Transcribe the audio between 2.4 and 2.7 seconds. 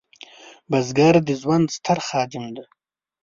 دی